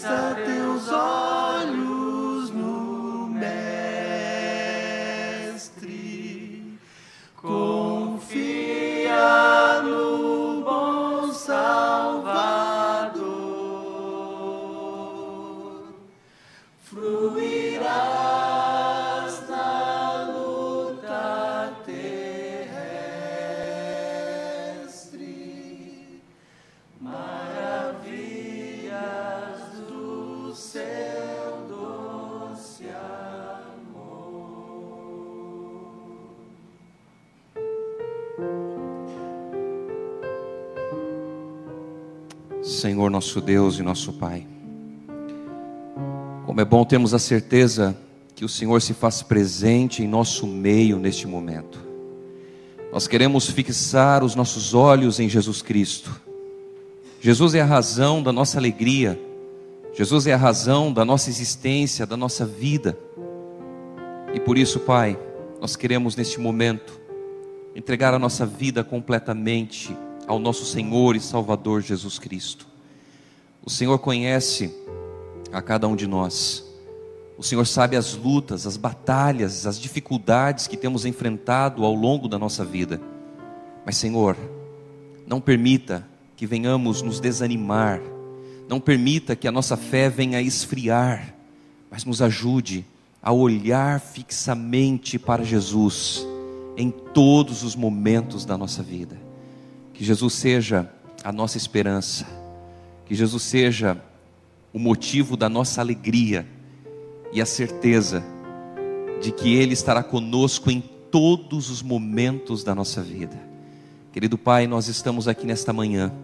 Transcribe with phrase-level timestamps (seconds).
[0.00, 1.29] fixa teus olhos
[43.30, 44.44] nosso Deus e nosso Pai.
[46.44, 47.96] Como é bom termos a certeza
[48.34, 51.78] que o Senhor se faz presente em nosso meio neste momento.
[52.92, 56.20] Nós queremos fixar os nossos olhos em Jesus Cristo.
[57.20, 59.16] Jesus é a razão da nossa alegria.
[59.94, 62.98] Jesus é a razão da nossa existência, da nossa vida.
[64.34, 65.16] E por isso, Pai,
[65.60, 67.00] nós queremos neste momento
[67.76, 69.96] entregar a nossa vida completamente
[70.26, 72.69] ao nosso Senhor e Salvador Jesus Cristo.
[73.64, 74.74] O Senhor conhece
[75.52, 76.64] a cada um de nós.
[77.36, 82.38] O Senhor sabe as lutas, as batalhas, as dificuldades que temos enfrentado ao longo da
[82.38, 83.00] nossa vida.
[83.84, 84.36] Mas, Senhor,
[85.26, 88.00] não permita que venhamos nos desanimar,
[88.68, 91.34] não permita que a nossa fé venha esfriar,
[91.90, 92.84] mas nos ajude
[93.22, 96.26] a olhar fixamente para Jesus
[96.76, 99.16] em todos os momentos da nossa vida.
[99.92, 100.90] Que Jesus seja
[101.22, 102.26] a nossa esperança,
[103.10, 104.00] que Jesus seja
[104.72, 106.46] o motivo da nossa alegria
[107.32, 108.22] e a certeza
[109.20, 113.36] de que Ele estará conosco em todos os momentos da nossa vida.
[114.12, 116.14] Querido Pai, nós estamos aqui nesta manhã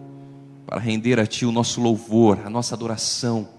[0.65, 3.49] para render a Ti o nosso louvor, a nossa adoração,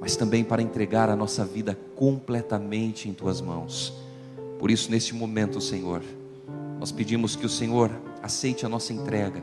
[0.00, 3.92] mas também para entregar a nossa vida completamente em Tuas mãos.
[4.60, 6.00] Por isso, neste momento, Senhor,
[6.78, 7.90] nós pedimos que o Senhor
[8.22, 9.42] aceite a nossa entrega,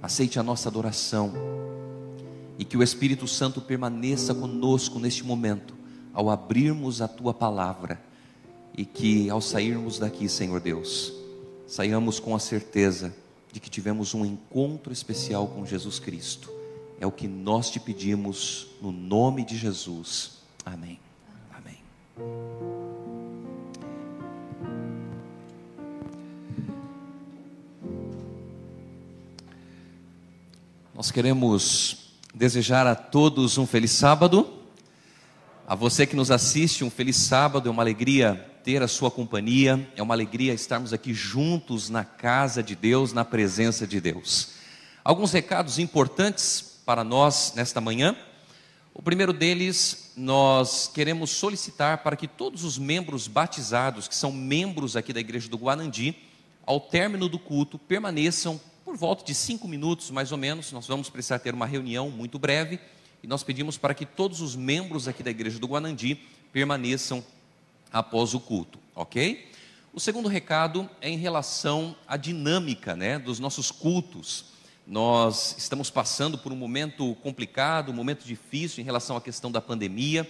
[0.00, 1.58] aceite a nossa adoração
[2.58, 5.74] e que o Espírito Santo permaneça conosco neste momento,
[6.12, 8.02] ao abrirmos a tua palavra
[8.76, 11.12] e que ao sairmos daqui, Senhor Deus,
[11.68, 13.14] saiamos com a certeza
[13.52, 16.50] de que tivemos um encontro especial com Jesus Cristo.
[17.00, 20.38] É o que nós te pedimos no nome de Jesus.
[20.66, 20.98] Amém.
[21.52, 21.78] Amém.
[30.92, 32.07] Nós queremos
[32.38, 34.48] desejar a todos um feliz sábado.
[35.66, 37.68] A você que nos assiste, um feliz sábado.
[37.68, 39.90] É uma alegria ter a sua companhia.
[39.96, 44.50] É uma alegria estarmos aqui juntos na casa de Deus, na presença de Deus.
[45.02, 48.16] Alguns recados importantes para nós nesta manhã.
[48.94, 54.94] O primeiro deles, nós queremos solicitar para que todos os membros batizados, que são membros
[54.94, 56.16] aqui da igreja do Guanandi,
[56.64, 60.72] ao término do culto, permaneçam por volta de cinco minutos, mais ou menos.
[60.72, 62.80] Nós vamos precisar ter uma reunião muito breve
[63.22, 66.18] e nós pedimos para que todos os membros aqui da igreja do Guanandi
[66.54, 67.22] permaneçam
[67.92, 69.46] após o culto, ok?
[69.92, 74.46] O segundo recado é em relação à dinâmica né, dos nossos cultos.
[74.86, 79.60] Nós estamos passando por um momento complicado, um momento difícil em relação à questão da
[79.60, 80.26] pandemia.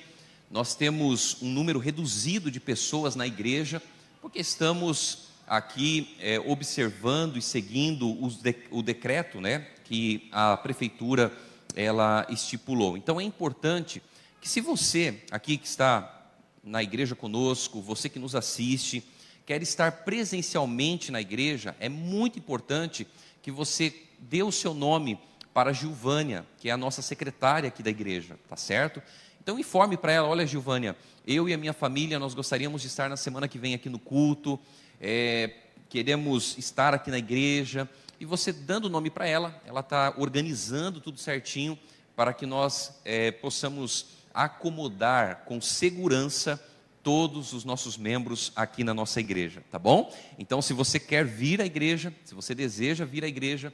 [0.50, 3.80] Nós temos um número reduzido de pessoas na igreja,
[4.20, 11.32] porque estamos aqui é, observando e seguindo de, o decreto né, que a prefeitura
[11.74, 12.96] ela estipulou.
[12.96, 14.02] Então é importante
[14.40, 16.14] que se você aqui que está
[16.62, 19.02] na igreja conosco, você que nos assiste,
[19.46, 23.06] quer estar presencialmente na igreja, é muito importante
[23.40, 25.18] que você dê o seu nome
[25.54, 29.02] para a Gilvânia, que é a nossa secretária aqui da igreja, tá certo?
[29.42, 30.94] Então informe para ela, olha Gilvânia,
[31.26, 33.98] eu e a minha família, nós gostaríamos de estar na semana que vem aqui no
[33.98, 34.60] culto,
[35.00, 35.50] é,
[35.88, 37.88] queremos estar aqui na igreja,
[38.20, 41.78] e você dando o nome para ela, ela está organizando tudo certinho
[42.16, 46.62] para que nós é, possamos acomodar com segurança
[47.02, 50.12] todos os nossos membros aqui na nossa igreja, tá bom?
[50.38, 53.72] Então, se você quer vir à igreja, se você deseja vir à igreja,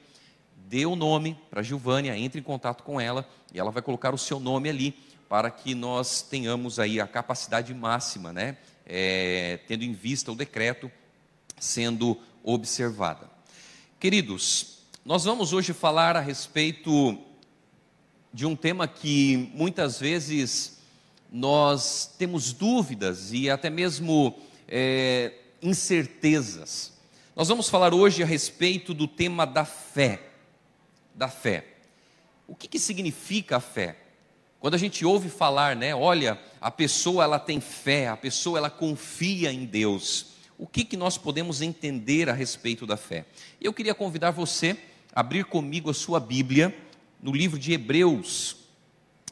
[0.68, 4.18] dê o nome para Gilvânia, entre em contato com ela e ela vai colocar o
[4.18, 4.94] seu nome ali
[5.28, 8.56] para que nós tenhamos aí a capacidade máxima, né?
[8.86, 10.90] É, tendo em vista o decreto
[11.64, 13.30] sendo observada.
[13.98, 17.18] Queridos, nós vamos hoje falar a respeito
[18.32, 20.78] de um tema que muitas vezes
[21.32, 24.38] nós temos dúvidas e até mesmo
[24.68, 25.32] é,
[25.62, 26.92] incertezas.
[27.34, 30.20] Nós vamos falar hoje a respeito do tema da fé.
[31.14, 31.66] Da fé.
[32.46, 33.96] O que, que significa a fé?
[34.60, 38.70] Quando a gente ouve falar, né, olha, a pessoa ela tem fé, a pessoa ela
[38.70, 40.33] confia em Deus.
[40.56, 43.24] O que, que nós podemos entender a respeito da fé?
[43.60, 44.76] Eu queria convidar você
[45.12, 46.74] a abrir comigo a sua Bíblia
[47.20, 48.56] no livro de Hebreus.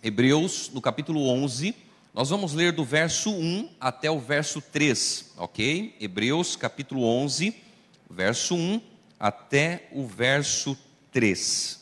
[0.03, 1.75] Hebreus, no capítulo 11,
[2.13, 5.97] nós vamos ler do verso 1 até o verso 3, ok?
[6.01, 7.55] Hebreus, capítulo 11,
[8.11, 8.81] verso 1
[9.19, 10.77] até o verso
[11.13, 11.81] 3.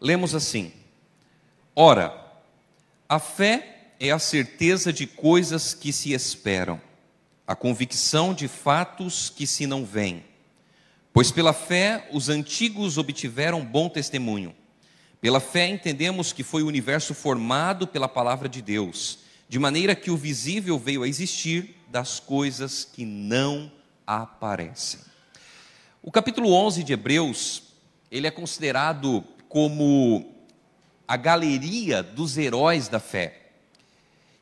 [0.00, 0.72] Lemos assim:
[1.76, 2.18] Ora,
[3.08, 6.80] a fé é a certeza de coisas que se esperam,
[7.46, 10.24] a convicção de fatos que se não veem.
[11.12, 14.54] Pois pela fé os antigos obtiveram bom testemunho.
[15.20, 20.10] Pela fé entendemos que foi o universo formado pela palavra de Deus, de maneira que
[20.10, 23.70] o visível veio a existir das coisas que não
[24.06, 25.00] aparecem.
[26.02, 27.62] O capítulo 11 de Hebreus,
[28.10, 30.34] ele é considerado como
[31.06, 33.42] a galeria dos heróis da fé.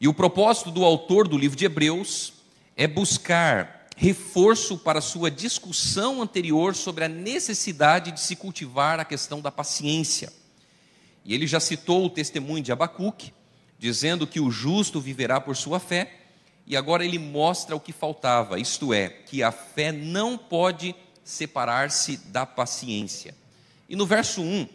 [0.01, 2.33] E o propósito do autor do livro de Hebreus
[2.77, 9.41] é buscar reforço para sua discussão anterior sobre a necessidade de se cultivar a questão
[9.41, 10.33] da paciência.
[11.25, 13.33] E ele já citou o testemunho de Abacuque,
[13.79, 16.21] dizendo que o justo viverá por sua fé,
[16.67, 20.95] e agora ele mostra o que faltava, isto é, que a fé não pode
[21.25, 23.35] separar-se da paciência.
[23.89, 24.69] E no verso 1,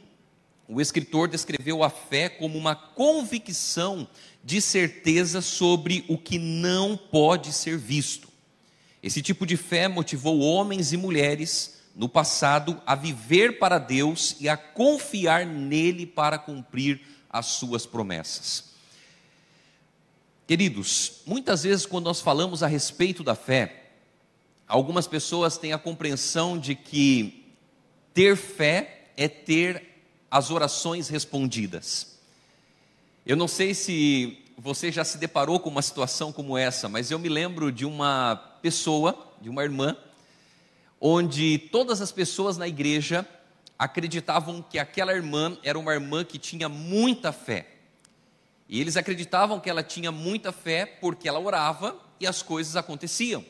[0.68, 4.08] o escritor descreveu a fé como uma convicção
[4.44, 8.28] de certeza sobre o que não pode ser visto.
[9.02, 14.50] Esse tipo de fé motivou homens e mulheres no passado a viver para Deus e
[14.50, 18.66] a confiar nele para cumprir as suas promessas.
[20.46, 23.86] Queridos, muitas vezes quando nós falamos a respeito da fé,
[24.68, 27.54] algumas pessoas têm a compreensão de que
[28.14, 29.87] ter fé é ter
[30.30, 32.18] as orações respondidas.
[33.26, 37.20] Eu não sei se você já se deparou com uma situação como essa, mas eu
[37.20, 39.96] me lembro de uma pessoa, de uma irmã,
[41.00, 43.28] onde todas as pessoas na igreja
[43.78, 47.68] acreditavam que aquela irmã era uma irmã que tinha muita fé.
[48.68, 53.46] E eles acreditavam que ela tinha muita fé porque ela orava e as coisas aconteciam.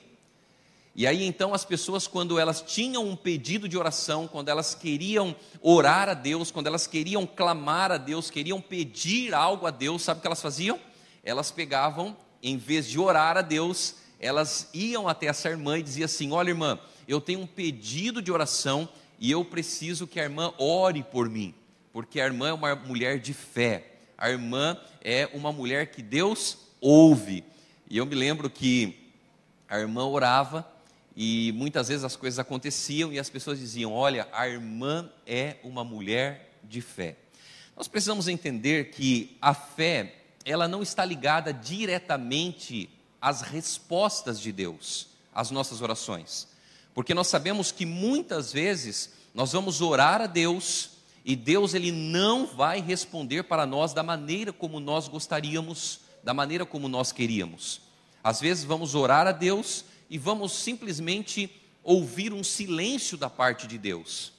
[0.97, 5.35] E aí então as pessoas, quando elas tinham um pedido de oração, quando elas queriam
[5.61, 10.17] orar a Deus, quando elas queriam clamar a Deus, queriam pedir algo a Deus, sabe
[10.17, 10.79] o que elas faziam?
[11.23, 16.05] Elas pegavam, em vez de orar a Deus, elas iam até essa irmã e diziam
[16.05, 18.89] assim: Olha, irmã, eu tenho um pedido de oração
[19.19, 21.53] e eu preciso que a irmã ore por mim,
[21.93, 26.57] porque a irmã é uma mulher de fé, a irmã é uma mulher que Deus
[26.81, 27.43] ouve.
[27.87, 28.97] E eu me lembro que
[29.69, 30.65] a irmã orava
[31.19, 35.83] e muitas vezes as coisas aconteciam e as pessoas diziam: Olha, a irmã é uma
[35.83, 37.17] mulher de fé.
[37.75, 40.13] Nós precisamos entender que a fé,
[40.45, 42.87] ela não está ligada diretamente
[43.19, 46.47] às respostas de Deus às nossas orações.
[46.93, 50.91] Porque nós sabemos que muitas vezes nós vamos orar a Deus
[51.25, 56.63] e Deus ele não vai responder para nós da maneira como nós gostaríamos, da maneira
[56.63, 57.81] como nós queríamos.
[58.23, 61.49] Às vezes vamos orar a Deus e vamos simplesmente
[61.83, 64.33] ouvir um silêncio da parte de Deus.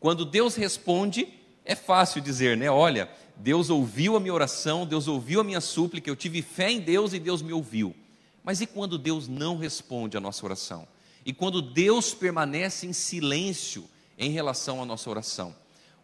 [0.00, 1.28] Quando Deus responde,
[1.64, 2.70] é fácil dizer, né?
[2.70, 6.80] Olha, Deus ouviu a minha oração, Deus ouviu a minha súplica, eu tive fé em
[6.80, 7.94] Deus e Deus me ouviu.
[8.42, 10.86] Mas e quando Deus não responde a nossa oração?
[11.24, 13.88] E quando Deus permanece em silêncio
[14.18, 15.54] em relação à nossa oração?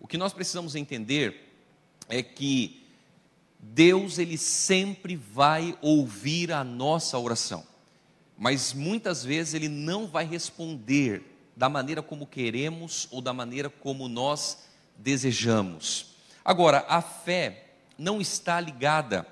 [0.00, 1.52] O que nós precisamos entender
[2.08, 2.82] é que
[3.58, 7.69] Deus ele sempre vai ouvir a nossa oração
[8.40, 11.22] mas muitas vezes ele não vai responder
[11.54, 14.56] da maneira como queremos ou da maneira como nós
[14.96, 16.14] desejamos.
[16.42, 17.66] Agora, a fé
[17.98, 19.26] não está ligada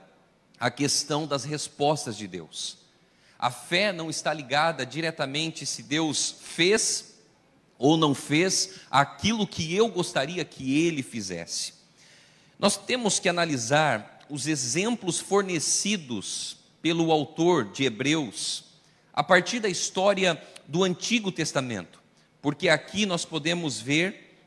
[0.61, 2.77] à questão das respostas de Deus.
[3.38, 7.15] A fé não está ligada diretamente se Deus fez
[7.79, 11.73] ou não fez aquilo que eu gostaria que ele fizesse.
[12.59, 18.68] Nós temos que analisar os exemplos fornecidos pelo autor de Hebreus
[19.19, 22.01] a partir da história do Antigo Testamento,
[22.41, 24.39] porque aqui nós podemos ver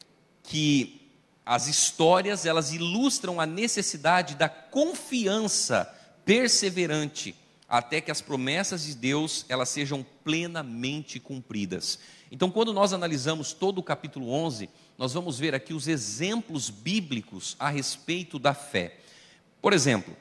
[0.44, 1.12] que
[1.46, 7.36] as histórias elas ilustram a necessidade da confiança perseverante
[7.68, 12.00] até que as promessas de Deus elas sejam plenamente cumpridas.
[12.32, 17.58] Então, quando nós analisamos todo o capítulo 11, nós vamos ver aqui os exemplos bíblicos
[17.60, 19.00] a respeito da fé.
[19.62, 20.16] Por exemplo,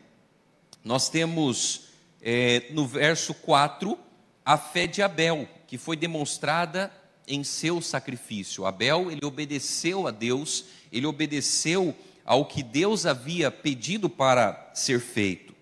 [0.82, 1.82] nós temos
[2.20, 4.09] é, no verso 4
[4.44, 6.92] a fé de Abel, que foi demonstrada
[7.26, 8.66] em seu sacrifício.
[8.66, 11.94] Abel, ele obedeceu a Deus, ele obedeceu
[12.24, 15.54] ao que Deus havia pedido para ser feito.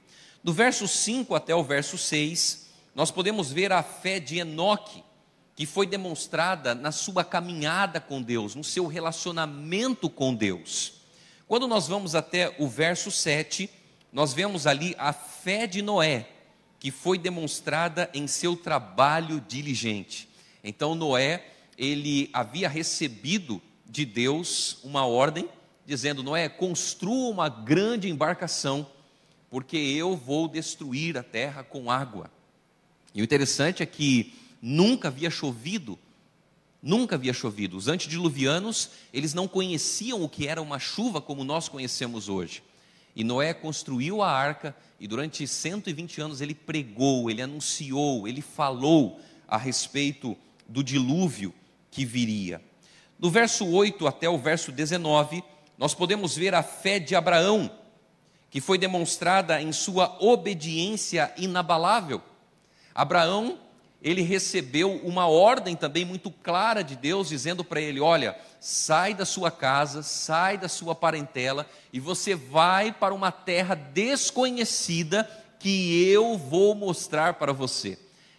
[0.42, 5.04] Do verso 5 até o verso 6, nós podemos ver a fé de Enoque,
[5.54, 10.94] que foi demonstrada na sua caminhada com Deus, no seu relacionamento com Deus.
[11.46, 13.68] Quando nós vamos até o verso 7,
[14.12, 16.28] nós vemos ali a fé de Noé,
[16.78, 20.28] que foi demonstrada em seu trabalho diligente.
[20.62, 25.48] Então Noé, ele havia recebido de Deus uma ordem
[25.86, 28.86] dizendo: Noé, construa uma grande embarcação,
[29.50, 32.30] porque eu vou destruir a terra com água.
[33.14, 35.98] E o interessante é que nunca havia chovido,
[36.82, 37.76] nunca havia chovido.
[37.76, 42.62] Os antediluvianos, eles não conheciam o que era uma chuva como nós conhecemos hoje.
[43.18, 49.18] E Noé construiu a arca e durante 120 anos ele pregou, ele anunciou, ele falou
[49.48, 50.36] a respeito
[50.68, 51.52] do dilúvio
[51.90, 52.62] que viria.
[53.18, 55.42] Do verso 8 até o verso 19,
[55.76, 57.68] nós podemos ver a fé de Abraão,
[58.50, 62.22] que foi demonstrada em sua obediência inabalável.
[62.94, 63.58] Abraão,
[64.00, 69.24] ele recebeu uma ordem também muito clara de Deus, dizendo para ele: Olha, sai da
[69.24, 75.28] sua casa, sai da sua parentela, e você vai para uma terra desconhecida
[75.58, 77.98] que eu vou mostrar para você.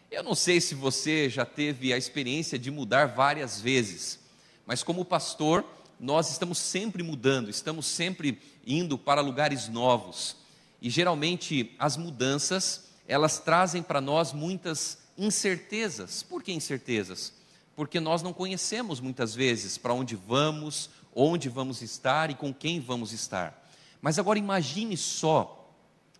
[0.09, 4.19] Eu não sei se você já teve a experiência de mudar várias vezes,
[4.65, 5.65] mas como pastor,
[5.99, 10.37] nós estamos sempre mudando, estamos sempre indo para lugares novos.
[10.81, 16.23] E geralmente as mudanças, elas trazem para nós muitas incertezas.
[16.23, 17.33] Por que incertezas?
[17.75, 22.79] Porque nós não conhecemos muitas vezes para onde vamos, onde vamos estar e com quem
[22.79, 23.69] vamos estar.
[24.01, 25.69] Mas agora imagine só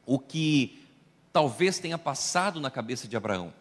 [0.06, 0.86] o que
[1.32, 3.54] talvez tenha passado na cabeça de Abraão.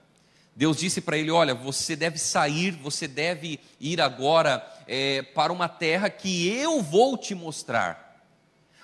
[0.57, 5.69] Deus disse para ele: Olha, você deve sair, você deve ir agora é, para uma
[5.69, 8.25] terra que eu vou te mostrar.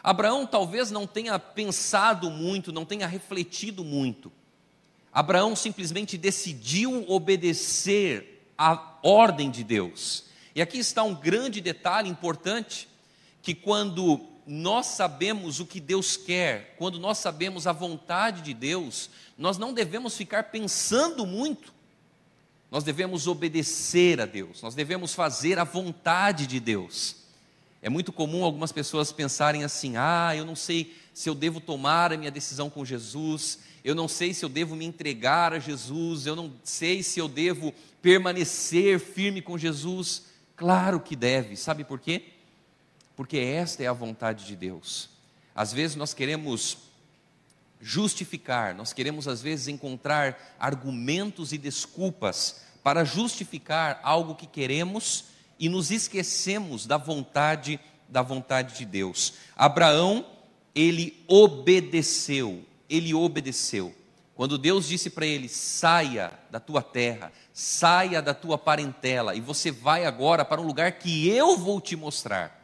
[0.03, 4.31] Abraão talvez não tenha pensado muito, não tenha refletido muito.
[5.15, 10.25] Abraão simplesmente decidiu obedecer à ordem de Deus.
[10.57, 12.89] E aqui está um grande detalhe importante:
[13.41, 19.09] que quando nós sabemos o que Deus quer, quando nós sabemos a vontade de Deus,
[19.39, 21.73] nós não devemos ficar pensando muito,
[22.69, 27.23] nós devemos obedecer a Deus, nós devemos fazer a vontade de Deus.
[27.81, 32.13] É muito comum algumas pessoas pensarem assim: ah, eu não sei se eu devo tomar
[32.13, 36.27] a minha decisão com Jesus, eu não sei se eu devo me entregar a Jesus,
[36.27, 40.25] eu não sei se eu devo permanecer firme com Jesus.
[40.57, 42.35] Claro que deve, sabe por quê?
[43.17, 45.09] porque esta é a vontade de Deus.
[45.55, 46.79] Às vezes nós queremos
[47.81, 55.27] justificar, nós queremos às vezes encontrar argumentos e desculpas para justificar algo que queremos
[55.59, 59.35] e nos esquecemos da vontade da vontade de Deus.
[59.57, 60.27] Abraão,
[60.75, 63.95] ele obedeceu, ele obedeceu.
[64.35, 69.71] Quando Deus disse para ele: saia da tua terra, saia da tua parentela, e você
[69.71, 72.61] vai agora para um lugar que eu vou te mostrar.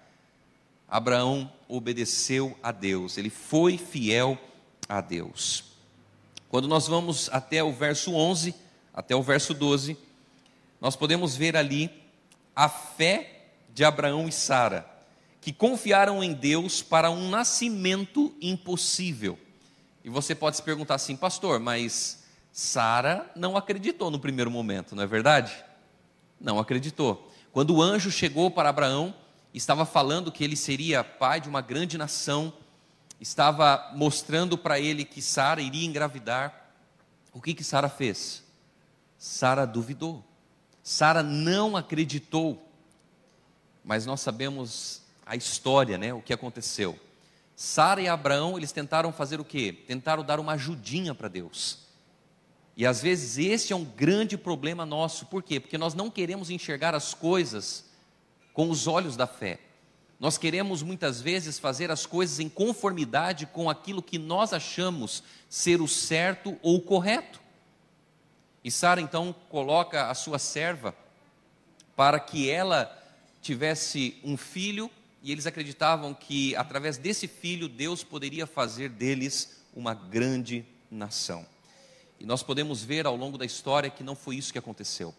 [0.89, 4.37] Abraão obedeceu a Deus, ele foi fiel
[4.89, 5.65] a Deus.
[6.49, 8.53] Quando nós vamos até o verso 11,
[8.93, 9.97] até o verso 12,
[10.81, 11.89] nós podemos ver ali
[12.57, 14.85] a fé de Abraão e Sara,
[15.41, 19.39] que confiaram em Deus para um nascimento impossível.
[20.03, 25.03] E você pode se perguntar assim, pastor, mas Sara não acreditou no primeiro momento, não
[25.03, 25.65] é verdade?
[26.41, 27.31] Não acreditou.
[27.53, 29.15] Quando o anjo chegou para Abraão
[29.53, 32.53] estava falando que ele seria pai de uma grande nação,
[33.21, 36.73] estava mostrando para ele que Sara iria engravidar.
[37.33, 38.45] O que que Sara fez?
[39.19, 40.25] Sara duvidou.
[40.83, 42.67] Sara não acreditou.
[43.85, 46.15] Mas nós sabemos a história, né?
[46.15, 46.99] O que aconteceu.
[47.63, 49.71] Sara e Abraão, eles tentaram fazer o quê?
[49.87, 51.81] Tentaram dar uma ajudinha para Deus.
[52.75, 55.27] E às vezes esse é um grande problema nosso.
[55.27, 55.61] Por quê?
[55.61, 57.85] Porque nós não queremos enxergar as coisas
[58.55, 59.59] com os olhos da fé.
[60.19, 65.83] Nós queremos muitas vezes fazer as coisas em conformidade com aquilo que nós achamos ser
[65.83, 67.43] o certo ou o correto.
[68.65, 70.95] E Sara então coloca a sua serva
[71.95, 72.91] para que ela
[73.43, 74.91] tivesse um filho,
[75.23, 81.47] e eles acreditavam que através desse filho Deus poderia fazer deles uma grande nação.
[82.19, 85.15] E nós podemos ver ao longo da história que não foi isso que aconteceu.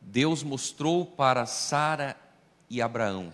[0.00, 2.16] Deus mostrou para Sara
[2.68, 3.32] e Abraão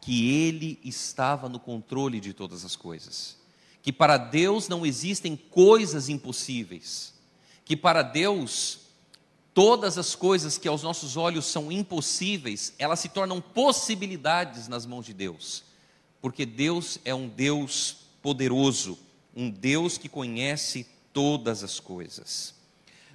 [0.00, 3.36] que ele estava no controle de todas as coisas,
[3.82, 7.12] que para Deus não existem coisas impossíveis,
[7.62, 8.87] que para Deus
[9.58, 15.04] todas as coisas que aos nossos olhos são impossíveis, elas se tornam possibilidades nas mãos
[15.04, 15.64] de Deus,
[16.20, 18.96] porque Deus é um Deus poderoso,
[19.34, 22.54] um Deus que conhece todas as coisas.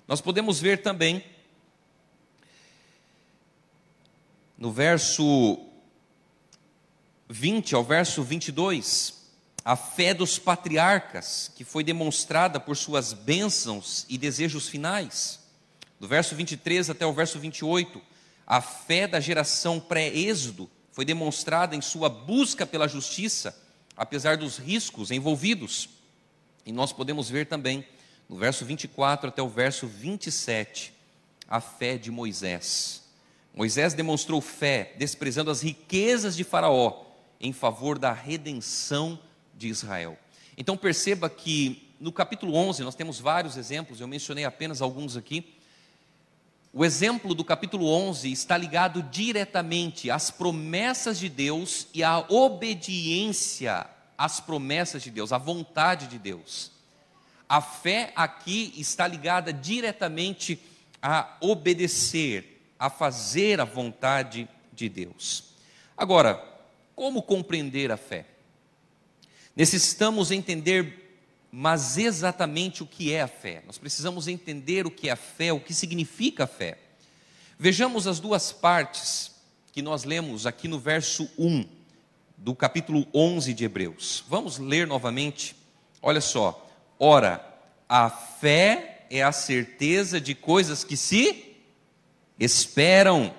[0.06, 1.24] Nós podemos ver também
[4.58, 5.66] no verso
[7.30, 9.32] 20 ao verso 22,
[9.64, 15.42] a fé dos patriarcas, que foi demonstrada por suas bênçãos e desejos finais.
[16.04, 18.02] Do verso 23 até o verso 28,
[18.46, 23.58] a fé da geração pré-êxodo foi demonstrada em sua busca pela justiça,
[23.96, 25.88] apesar dos riscos envolvidos.
[26.66, 27.88] E nós podemos ver também,
[28.28, 30.94] no verso 24 até o verso 27,
[31.48, 33.04] a fé de Moisés.
[33.56, 37.02] Moisés demonstrou fé, desprezando as riquezas de Faraó,
[37.40, 39.18] em favor da redenção
[39.56, 40.20] de Israel.
[40.58, 45.63] Então perceba que no capítulo 11 nós temos vários exemplos, eu mencionei apenas alguns aqui.
[46.76, 53.86] O exemplo do capítulo 11 está ligado diretamente às promessas de Deus e à obediência
[54.18, 56.72] às promessas de Deus, à vontade de Deus.
[57.48, 60.60] A fé aqui está ligada diretamente
[61.00, 65.54] a obedecer, a fazer a vontade de Deus.
[65.96, 66.44] Agora,
[66.96, 68.26] como compreender a fé?
[69.56, 71.03] Necessitamos entender
[71.56, 73.62] mas exatamente o que é a fé.
[73.68, 76.80] Nós precisamos entender o que é a fé, o que significa a fé.
[77.60, 79.30] Vejamos as duas partes
[79.72, 81.64] que nós lemos aqui no verso 1
[82.36, 84.24] do capítulo 11 de Hebreus.
[84.28, 85.56] Vamos ler novamente.
[86.02, 86.68] Olha só.
[86.98, 87.46] Ora,
[87.88, 91.56] a fé é a certeza de coisas que se
[92.40, 93.32] esperam.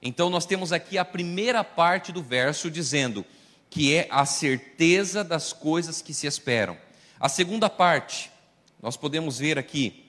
[0.00, 3.22] Então nós temos aqui a primeira parte do verso dizendo
[3.68, 6.78] que é a certeza das coisas que se esperam.
[7.20, 8.30] A segunda parte,
[8.80, 10.06] nós podemos ver aqui,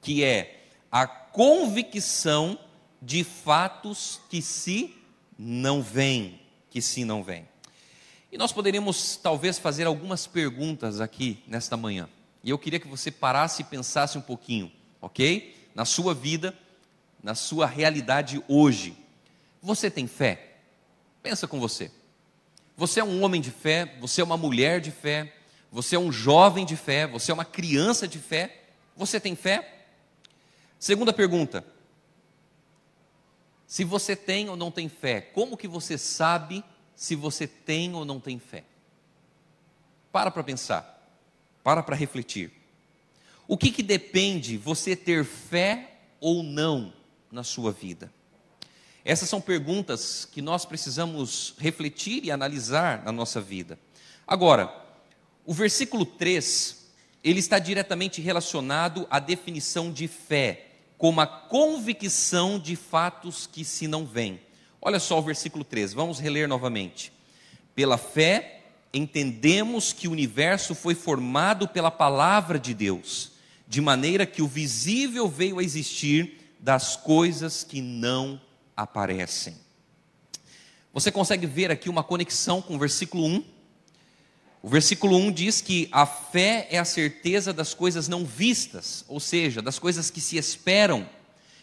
[0.00, 2.56] que é a convicção
[3.02, 4.94] de fatos que se
[5.36, 6.40] não vêm,
[6.70, 7.48] que se não vêm.
[8.30, 12.08] E nós poderíamos talvez fazer algumas perguntas aqui nesta manhã.
[12.44, 15.56] E eu queria que você parasse e pensasse um pouquinho, ok?
[15.74, 16.56] Na sua vida,
[17.20, 18.96] na sua realidade hoje.
[19.60, 20.58] Você tem fé?
[21.20, 21.90] Pensa com você.
[22.76, 25.32] Você é um homem de fé, você é uma mulher de fé,
[25.70, 28.64] você é um jovem de fé, você é uma criança de fé,
[28.96, 29.84] você tem fé?
[30.78, 31.64] Segunda pergunta:
[33.66, 36.64] se você tem ou não tem fé, como que você sabe
[36.96, 38.64] se você tem ou não tem fé?
[40.10, 41.06] Para para pensar,
[41.62, 42.50] para para refletir.
[43.46, 46.92] O que, que depende você ter fé ou não
[47.30, 48.12] na sua vida?
[49.04, 53.78] Essas são perguntas que nós precisamos refletir e analisar na nossa vida.
[54.26, 54.87] Agora,
[55.48, 56.76] o versículo 3,
[57.24, 60.66] ele está diretamente relacionado à definição de fé,
[60.98, 64.38] como a convicção de fatos que se não veem.
[64.78, 67.10] Olha só o versículo 3, vamos reler novamente.
[67.74, 68.60] Pela fé,
[68.92, 73.32] entendemos que o universo foi formado pela palavra de Deus,
[73.66, 78.38] de maneira que o visível veio a existir das coisas que não
[78.76, 79.56] aparecem.
[80.92, 83.57] Você consegue ver aqui uma conexão com o versículo 1?
[84.62, 89.20] O versículo 1 diz que a fé é a certeza das coisas não vistas, ou
[89.20, 91.08] seja, das coisas que se esperam.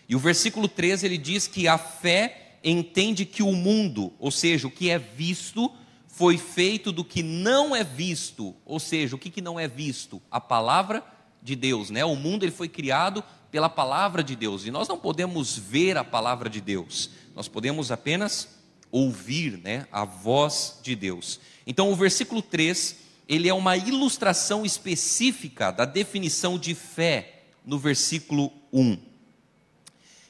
[0.08, 4.67] E o versículo 3 ele diz que a fé entende que o mundo, ou seja,
[4.67, 5.71] o que é visto,
[6.08, 10.21] foi feito do que não é visto, ou seja, o que, que não é visto?
[10.31, 11.03] A palavra
[11.43, 12.05] de Deus, né?
[12.05, 16.03] O mundo ele foi criado pela palavra de Deus e nós não podemos ver a
[16.03, 18.47] palavra de Deus, nós podemos apenas
[18.91, 21.39] ouvir, né, a voz de Deus.
[21.65, 22.95] Então, o versículo 3,
[23.28, 28.97] ele é uma ilustração específica da definição de fé no versículo 1.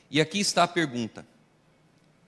[0.09, 1.25] E aqui está a pergunta: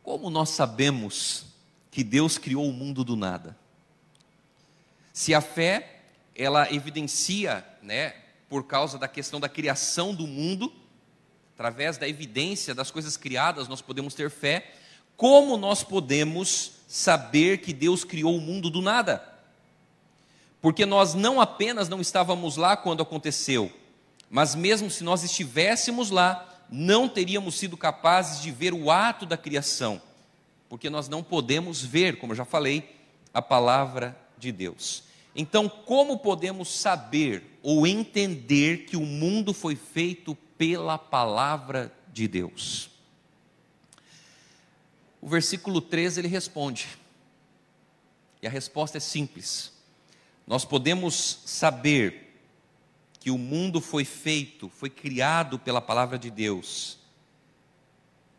[0.04, 1.46] Como nós sabemos
[1.90, 3.58] que Deus criou o mundo do nada?
[5.14, 6.02] Se a fé,
[6.36, 8.14] ela evidencia, né,
[8.50, 10.72] por causa da questão da criação do mundo,
[11.56, 14.74] através da evidência das coisas criadas, nós podemos ter fé.
[15.16, 19.22] Como nós podemos saber que Deus criou o mundo do nada.
[20.62, 23.72] Porque nós não apenas não estávamos lá quando aconteceu,
[24.30, 29.38] mas mesmo se nós estivéssemos lá, não teríamos sido capazes de ver o ato da
[29.38, 30.02] criação,
[30.68, 32.96] porque nós não podemos ver, como eu já falei,
[33.34, 35.04] a palavra de Deus.
[35.36, 42.90] Então, como podemos saber ou entender que o mundo foi feito pela palavra de Deus?
[45.28, 46.88] O versículo 13 ele responde.
[48.42, 49.74] E a resposta é simples.
[50.48, 52.40] Nós podemos saber
[53.20, 56.98] que o mundo foi feito, foi criado pela palavra de Deus,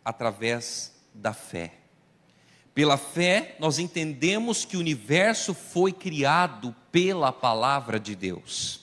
[0.03, 1.75] através da fé.
[2.75, 8.81] Pela fé, nós entendemos que o universo foi criado pela palavra de Deus.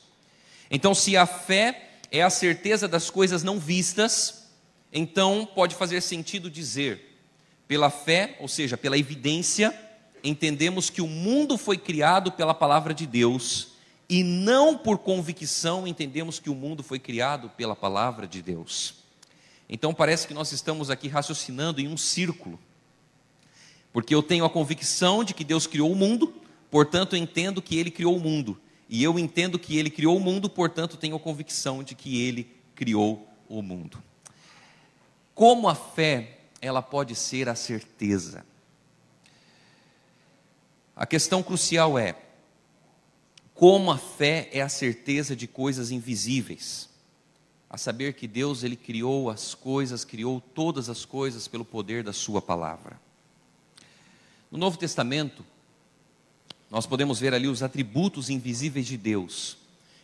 [0.70, 4.52] Então, se a fé é a certeza das coisas não vistas,
[4.94, 7.15] então pode fazer sentido dizer,
[7.68, 9.74] pela fé, ou seja, pela evidência,
[10.24, 13.76] entendemos que o mundo foi criado pela palavra de Deus
[14.10, 18.96] e não por convicção entendemos que o mundo foi criado pela palavra de Deus.
[19.68, 22.60] Então parece que nós estamos aqui raciocinando em um círculo.
[23.92, 26.34] Porque eu tenho a convicção de que Deus criou o mundo,
[26.70, 28.60] portanto entendo que ele criou o mundo.
[28.88, 32.48] E eu entendo que ele criou o mundo, portanto tenho a convicção de que ele
[32.76, 33.98] criou o mundo.
[35.34, 36.35] Como a fé,
[36.66, 38.46] ela pode ser a certeza.
[40.96, 42.16] A questão crucial é:
[43.54, 46.90] como a fé é a certeza de coisas invisíveis?
[47.70, 52.14] A saber que Deus ele criou as coisas, criou todas as coisas pelo poder da
[52.14, 53.00] sua palavra.
[54.50, 55.46] No Novo Testamento,
[56.70, 59.58] nós podemos ver ali os atributos invisíveis de Deus,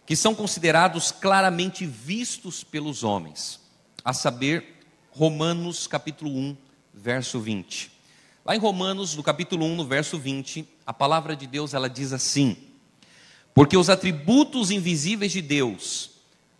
[0.06, 3.60] que são considerados claramente vistos pelos homens,
[4.04, 4.71] a saber,
[5.14, 6.58] Romanos capítulo 1,
[6.94, 7.92] verso 20.
[8.46, 12.14] Lá em Romanos, no capítulo 1, no verso 20, a palavra de Deus ela diz
[12.14, 12.56] assim:
[13.54, 16.12] Porque os atributos invisíveis de Deus,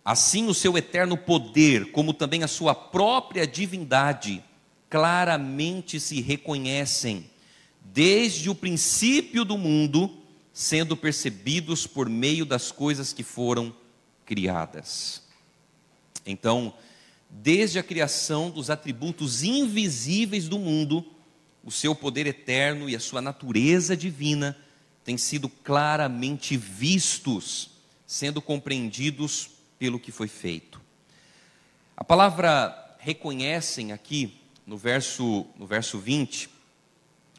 [0.04, 4.44] assim o seu eterno poder, como também a sua própria divindade,
[4.90, 7.30] claramente se reconhecem
[7.80, 10.10] desde o princípio do mundo,
[10.52, 13.74] sendo percebidos por meio das coisas que foram
[14.26, 15.22] criadas.
[16.26, 16.74] Então,
[17.34, 21.04] desde a criação dos atributos invisíveis do mundo,
[21.64, 24.56] o seu poder eterno e a sua natureza divina
[25.02, 27.70] têm sido claramente vistos,
[28.06, 30.80] sendo compreendidos pelo que foi feito.
[31.96, 34.34] A palavra reconhecem aqui
[34.66, 36.50] no verso no verso 20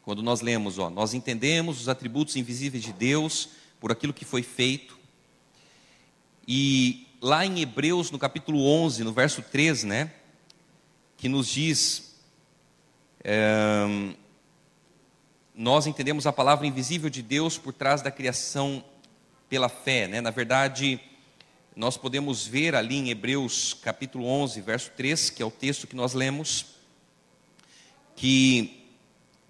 [0.02, 3.48] quando nós lemos, ó, nós entendemos os atributos invisíveis de Deus
[3.80, 4.98] por aquilo que foi feito.
[6.46, 10.12] E lá em Hebreus, no capítulo 11, no verso 3, né,
[11.16, 12.20] que nos diz,
[13.24, 14.14] é,
[15.54, 18.84] nós entendemos a palavra invisível de Deus por trás da criação
[19.48, 20.20] pela fé, né?
[20.20, 21.00] Na verdade,
[21.74, 25.96] nós podemos ver ali em Hebreus capítulo 11, verso 3, que é o texto que
[25.96, 26.66] nós lemos,
[28.14, 28.84] que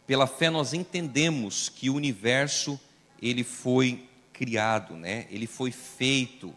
[0.07, 2.79] pela fé nós entendemos que o universo
[3.21, 5.27] ele foi criado, né?
[5.29, 6.55] Ele foi feito,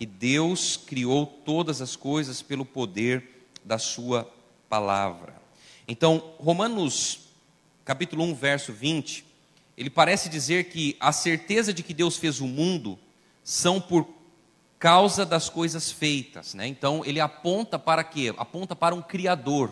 [0.00, 4.26] que Deus criou todas as coisas pelo poder da sua
[4.66, 5.34] palavra.
[5.86, 7.28] Então, Romanos
[7.84, 9.22] capítulo 1, verso 20,
[9.76, 12.98] ele parece dizer que a certeza de que Deus fez o mundo
[13.44, 14.08] são por
[14.78, 16.66] causa das coisas feitas, né?
[16.66, 18.32] Então, ele aponta para quê?
[18.38, 19.70] Aponta para um criador.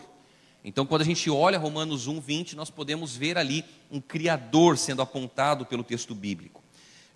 [0.62, 5.00] Então, quando a gente olha Romanos 1, 20, nós podemos ver ali um Criador sendo
[5.00, 6.62] apontado pelo texto bíblico.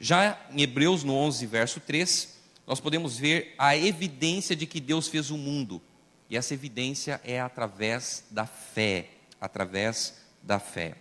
[0.00, 2.31] Já em Hebreus, no 11, verso 3,
[2.66, 5.82] nós podemos ver a evidência de que Deus fez o mundo.
[6.30, 9.10] E essa evidência é através da fé.
[9.40, 10.96] Através da fé.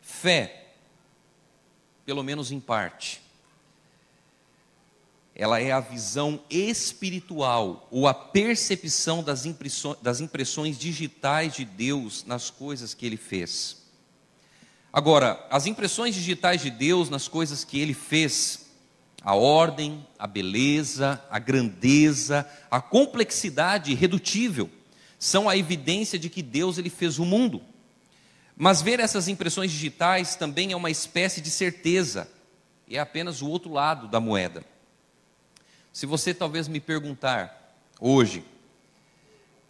[0.00, 0.66] Fé,
[2.04, 3.20] pelo menos em parte,
[5.34, 12.24] ela é a visão espiritual ou a percepção das impressões, das impressões digitais de Deus
[12.24, 13.84] nas coisas que ele fez.
[14.90, 18.65] Agora, as impressões digitais de Deus nas coisas que ele fez,
[19.22, 24.70] a ordem, a beleza, a grandeza, a complexidade irredutível,
[25.18, 27.62] são a evidência de que Deus ele fez o mundo.
[28.56, 32.30] Mas ver essas impressões digitais também é uma espécie de certeza,
[32.88, 34.64] é apenas o outro lado da moeda.
[35.92, 38.44] Se você talvez me perguntar hoje,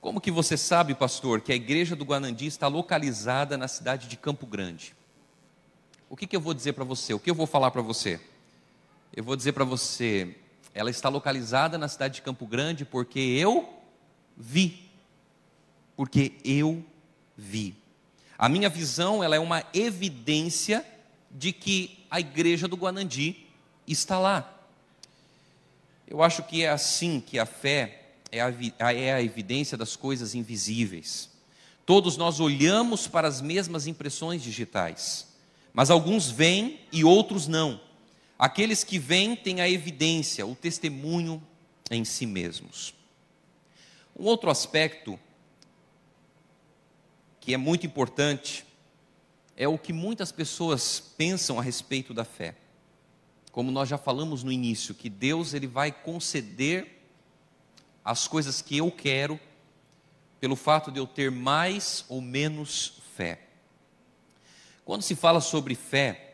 [0.00, 4.16] como que você sabe, pastor, que a igreja do Guanandi está localizada na cidade de
[4.16, 4.94] Campo Grande?
[6.08, 7.12] O que, que eu vou dizer para você?
[7.12, 8.20] O que eu vou falar para você?
[9.16, 10.36] Eu vou dizer para você,
[10.74, 13.66] ela está localizada na cidade de Campo Grande porque eu
[14.36, 14.90] vi.
[15.96, 16.84] Porque eu
[17.34, 17.74] vi.
[18.36, 20.84] A minha visão, ela é uma evidência
[21.30, 23.46] de que a igreja do Guanandi
[23.88, 24.52] está lá.
[26.06, 30.34] Eu acho que é assim que a fé é a, é a evidência das coisas
[30.34, 31.30] invisíveis.
[31.86, 35.26] Todos nós olhamos para as mesmas impressões digitais,
[35.72, 37.85] mas alguns veem e outros não.
[38.38, 41.42] Aqueles que veem têm a evidência, o testemunho
[41.90, 42.94] em si mesmos.
[44.18, 45.18] Um outro aspecto
[47.40, 48.64] que é muito importante
[49.56, 52.56] é o que muitas pessoas pensam a respeito da fé
[53.56, 57.08] como nós já falamos no início, que Deus ele vai conceder
[58.04, 59.40] as coisas que eu quero
[60.38, 63.40] pelo fato de eu ter mais ou menos fé.
[64.84, 66.25] Quando se fala sobre fé,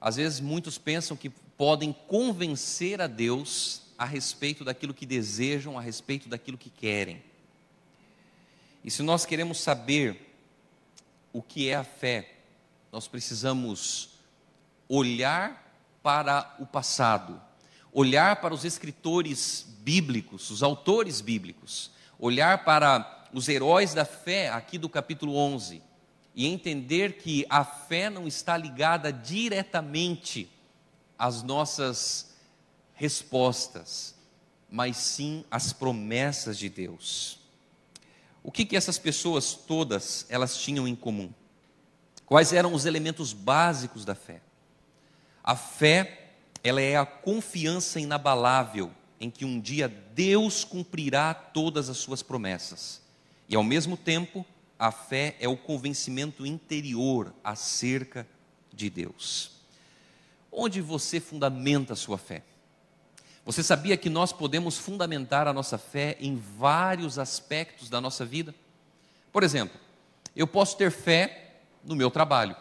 [0.00, 5.82] às vezes muitos pensam que podem convencer a Deus a respeito daquilo que desejam, a
[5.82, 7.22] respeito daquilo que querem.
[8.82, 10.34] E se nós queremos saber
[11.34, 12.32] o que é a fé,
[12.90, 14.10] nós precisamos
[14.88, 15.70] olhar
[16.02, 17.40] para o passado,
[17.92, 24.78] olhar para os escritores bíblicos, os autores bíblicos, olhar para os heróis da fé aqui
[24.78, 25.89] do capítulo 11
[26.40, 30.50] e entender que a fé não está ligada diretamente
[31.18, 32.34] às nossas
[32.94, 34.14] respostas,
[34.70, 37.38] mas sim às promessas de Deus.
[38.42, 41.30] O que, que essas pessoas todas elas tinham em comum?
[42.24, 44.40] Quais eram os elementos básicos da fé?
[45.44, 46.30] A fé,
[46.64, 53.02] ela é a confiança inabalável em que um dia Deus cumprirá todas as suas promessas.
[53.46, 54.46] E ao mesmo tempo,
[54.80, 58.26] a fé é o convencimento interior acerca
[58.72, 59.50] de Deus.
[60.50, 62.42] Onde você fundamenta a sua fé?
[63.44, 68.54] Você sabia que nós podemos fundamentar a nossa fé em vários aspectos da nossa vida?
[69.30, 69.78] Por exemplo,
[70.34, 72.56] eu posso ter fé no meu trabalho,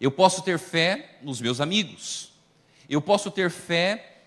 [0.00, 2.32] eu posso ter fé nos meus amigos,
[2.88, 4.24] eu posso ter fé,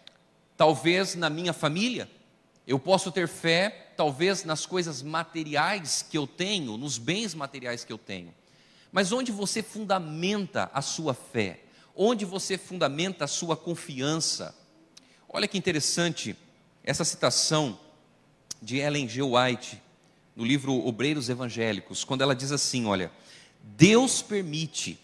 [0.56, 2.10] talvez, na minha família,
[2.70, 7.92] eu posso ter fé, talvez, nas coisas materiais que eu tenho, nos bens materiais que
[7.92, 8.32] eu tenho.
[8.92, 11.62] Mas onde você fundamenta a sua fé?
[11.96, 14.56] Onde você fundamenta a sua confiança?
[15.28, 16.36] Olha que interessante
[16.84, 17.80] essa citação
[18.62, 19.24] de Ellen G.
[19.24, 19.82] White,
[20.36, 23.12] no livro Obreiros Evangélicos, quando ela diz assim: Olha,
[23.64, 25.00] Deus permite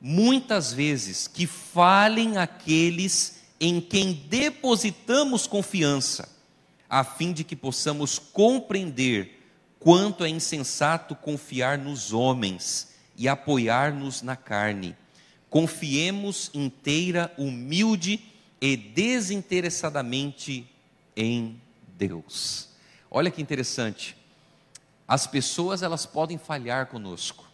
[0.00, 6.33] muitas vezes que falem aqueles em quem depositamos confiança
[6.94, 9.42] a fim de que possamos compreender
[9.80, 14.96] quanto é insensato confiar nos homens e apoiar-nos na carne.
[15.50, 18.20] Confiemos inteira, humilde
[18.60, 20.70] e desinteressadamente
[21.16, 21.60] em
[21.98, 22.68] Deus.
[23.10, 24.16] Olha que interessante.
[25.06, 27.44] As pessoas elas podem falhar conosco.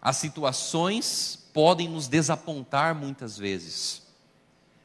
[0.00, 4.09] As situações podem nos desapontar muitas vezes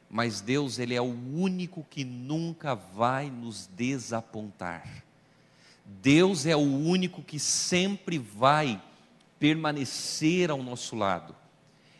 [0.08, 5.04] mas Deus, Ele é o único que nunca vai nos desapontar.
[5.84, 8.82] Deus é o único que sempre vai
[9.38, 11.34] permanecer ao nosso lado.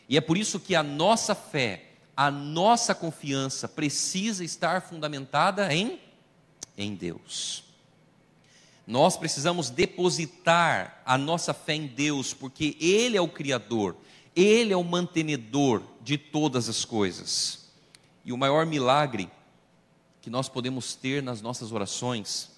[0.09, 5.99] E é por isso que a nossa fé, a nossa confiança precisa estar fundamentada em,
[6.77, 7.63] em Deus.
[8.85, 13.97] Nós precisamos depositar a nossa fé em Deus, porque Ele é o Criador,
[14.33, 17.66] Ele é o mantenedor de todas as coisas.
[18.27, 19.31] E o maior milagre
[20.21, 22.51] que nós podemos ter nas nossas orações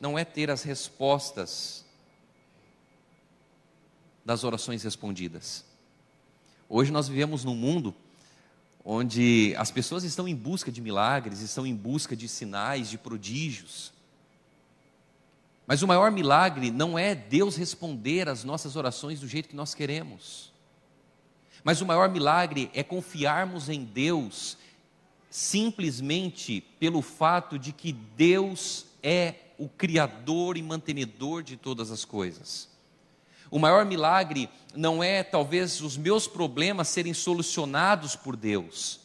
[0.00, 1.84] não é ter as respostas
[4.24, 5.64] das orações respondidas.
[6.68, 7.92] Hoje nós vivemos num mundo
[8.84, 13.92] onde as pessoas estão em busca de milagres, estão em busca de sinais, de prodígios.
[15.66, 19.74] Mas o maior milagre não é Deus responder às nossas orações do jeito que nós
[19.74, 20.49] queremos.
[21.62, 24.56] Mas o maior milagre é confiarmos em Deus
[25.30, 32.68] simplesmente pelo fato de que Deus é o Criador e mantenedor de todas as coisas.
[33.50, 39.00] O maior milagre não é talvez os meus problemas serem solucionados por Deus,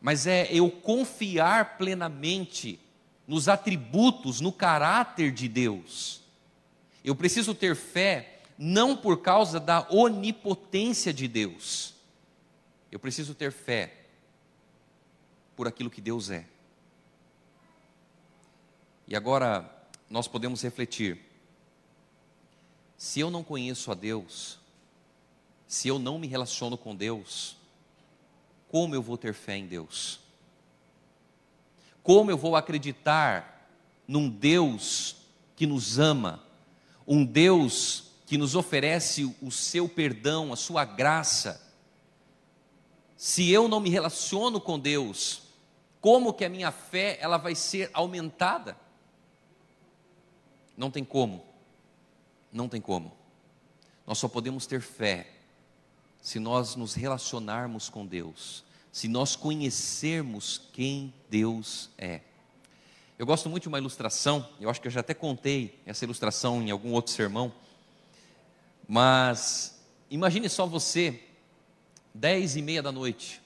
[0.00, 2.78] mas é eu confiar plenamente
[3.26, 6.20] nos atributos, no caráter de Deus.
[7.04, 11.94] Eu preciso ter fé não por causa da onipotência de Deus.
[12.90, 14.06] Eu preciso ter fé
[15.54, 16.46] por aquilo que Deus é.
[19.06, 19.70] E agora
[20.08, 21.20] nós podemos refletir:
[22.96, 24.58] se eu não conheço a Deus,
[25.66, 27.56] se eu não me relaciono com Deus,
[28.68, 30.20] como eu vou ter fé em Deus?
[32.02, 33.68] Como eu vou acreditar
[34.06, 35.16] num Deus
[35.56, 36.42] que nos ama,
[37.06, 41.64] um Deus que nos oferece o seu perdão, a sua graça,
[43.16, 45.42] se eu não me relaciono com Deus,
[46.00, 48.76] como que a minha fé ela vai ser aumentada?
[50.76, 51.44] Não tem como.
[52.52, 53.12] Não tem como.
[54.06, 55.32] Nós só podemos ter fé
[56.20, 62.20] se nós nos relacionarmos com Deus, se nós conhecermos quem Deus é.
[63.16, 66.60] Eu gosto muito de uma ilustração, eu acho que eu já até contei essa ilustração
[66.60, 67.52] em algum outro sermão
[68.88, 71.22] mas imagine só você,
[72.14, 73.40] dez e meia da noite,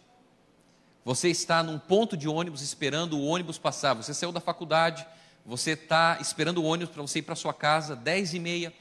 [1.05, 3.95] você está num ponto de ônibus esperando o ônibus passar.
[3.95, 5.07] Você saiu da faculdade,
[5.45, 8.75] Você está esperando o ônibus para você ir para sua casa, 10 e meia.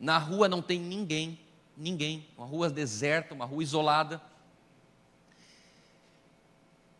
[0.00, 1.38] Na rua não tem ninguém,
[1.76, 2.26] ninguém.
[2.36, 4.20] Uma rua deserta, uma rua isolada.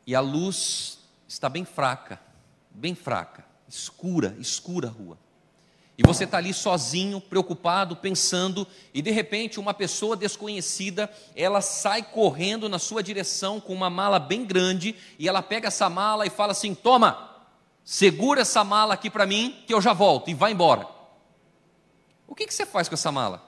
[0.07, 2.21] E a luz está bem fraca,
[2.71, 5.19] bem fraca, escura, escura a rua.
[5.99, 12.03] E você está ali sozinho, preocupado, pensando, e de repente uma pessoa desconhecida, ela sai
[12.03, 16.31] correndo na sua direção com uma mala bem grande, e ela pega essa mala e
[16.31, 17.31] fala assim: Toma,
[17.83, 20.87] segura essa mala aqui para mim, que eu já volto, e vai embora.
[22.27, 23.43] O que, que você faz com essa mala?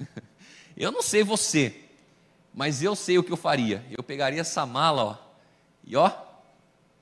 [0.76, 1.76] eu não sei você,
[2.52, 3.86] mas eu sei o que eu faria.
[3.96, 5.16] Eu pegaria essa mala, ó,
[5.84, 6.10] e ó,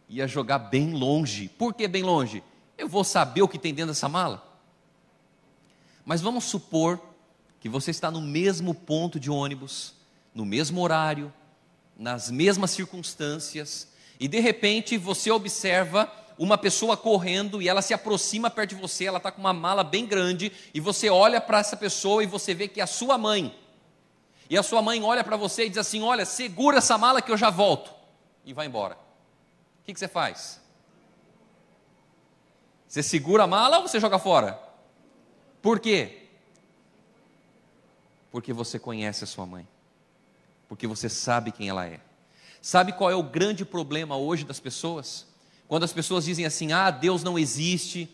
[0.06, 1.48] ia jogar bem longe.
[1.48, 2.42] Por que bem longe?
[2.76, 4.46] Eu vou saber o que tem dentro dessa mala?
[6.04, 7.00] Mas vamos supor
[7.58, 9.94] que você está no mesmo ponto de ônibus,
[10.34, 11.32] no mesmo horário,
[11.96, 13.88] nas mesmas circunstâncias,
[14.20, 19.06] e de repente você observa uma pessoa correndo e ela se aproxima perto de você,
[19.06, 22.54] ela está com uma mala bem grande, e você olha para essa pessoa e você
[22.54, 23.58] vê que é a sua mãe.
[24.48, 27.32] E a sua mãe olha para você e diz assim: Olha, segura essa mala que
[27.32, 27.90] eu já volto.
[28.44, 28.94] E vai embora.
[28.94, 30.60] O que, que você faz?
[32.96, 34.59] Você segura a mala ou você joga fora?
[35.61, 36.28] Por quê?
[38.32, 39.68] Porque você conhece a sua mãe.
[40.66, 42.00] Porque você sabe quem ela é.
[42.62, 45.26] Sabe qual é o grande problema hoje das pessoas?
[45.68, 48.09] Quando as pessoas dizem assim: "Ah, Deus não existe.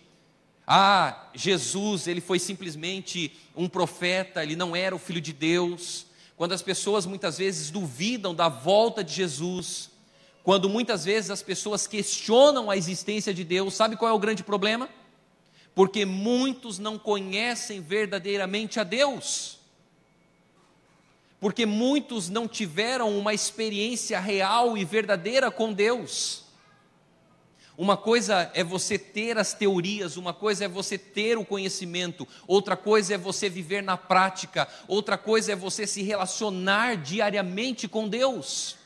[0.67, 6.07] Ah, Jesus, ele foi simplesmente um profeta, ele não era o filho de Deus".
[6.37, 9.92] Quando as pessoas muitas vezes duvidam da volta de Jesus,
[10.45, 14.43] quando muitas vezes as pessoas questionam a existência de Deus, sabe qual é o grande
[14.43, 14.89] problema?
[15.75, 19.59] Porque muitos não conhecem verdadeiramente a Deus.
[21.41, 26.45] Porque muitos não tiveram uma experiência real e verdadeira com Deus.
[27.77, 32.77] Uma coisa é você ter as teorias, uma coisa é você ter o conhecimento, outra
[32.77, 38.82] coisa é você viver na prática, outra coisa é você se relacionar diariamente com Deus.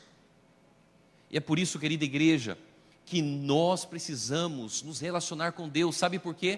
[1.37, 2.57] É por isso, querida igreja,
[3.05, 5.95] que nós precisamos nos relacionar com Deus.
[5.95, 6.57] Sabe por quê?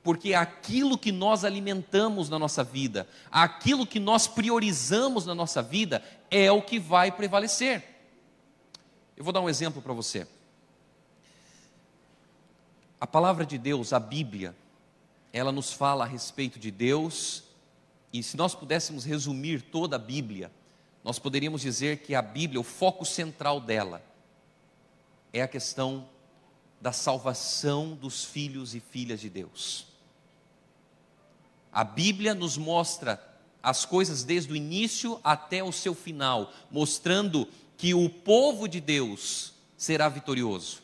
[0.00, 6.04] Porque aquilo que nós alimentamos na nossa vida, aquilo que nós priorizamos na nossa vida,
[6.30, 7.82] é o que vai prevalecer.
[9.16, 10.24] Eu vou dar um exemplo para você.
[13.00, 14.54] A palavra de Deus, a Bíblia,
[15.32, 17.42] ela nos fala a respeito de Deus,
[18.12, 20.48] e se nós pudéssemos resumir toda a Bíblia,
[21.02, 24.11] nós poderíamos dizer que a Bíblia, o foco central dela,
[25.32, 26.08] é a questão
[26.80, 29.86] da salvação dos filhos e filhas de Deus.
[31.72, 33.22] A Bíblia nos mostra
[33.62, 39.54] as coisas desde o início até o seu final, mostrando que o povo de Deus
[39.76, 40.82] será vitorioso.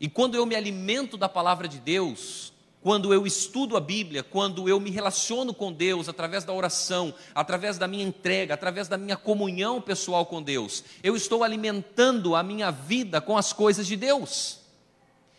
[0.00, 2.51] E quando eu me alimento da palavra de Deus,
[2.82, 7.78] quando eu estudo a Bíblia, quando eu me relaciono com Deus através da oração, através
[7.78, 12.70] da minha entrega, através da minha comunhão pessoal com Deus, eu estou alimentando a minha
[12.72, 14.58] vida com as coisas de Deus.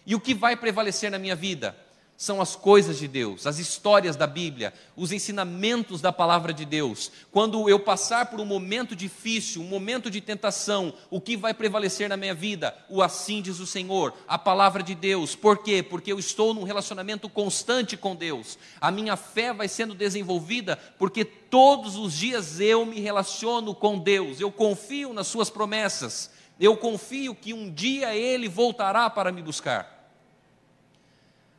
[0.06, 1.75] E o que vai prevalecer na minha vida?
[2.15, 7.12] São as coisas de Deus, as histórias da Bíblia, os ensinamentos da palavra de Deus.
[7.32, 12.08] Quando eu passar por um momento difícil, um momento de tentação, o que vai prevalecer
[12.08, 12.76] na minha vida?
[12.88, 15.36] O assim diz o Senhor, a palavra de Deus.
[15.36, 15.84] Por quê?
[15.84, 18.58] Porque eu estou num relacionamento constante com Deus.
[18.80, 24.39] A minha fé vai sendo desenvolvida porque todos os dias eu me relaciono com Deus.
[24.39, 26.32] Eu confio nas suas promessas.
[26.60, 29.92] Eu confio que um dia ele voltará para me buscar.